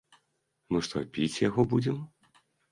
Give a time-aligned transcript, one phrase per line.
[0.71, 2.03] Мы што, піць яго будзем?!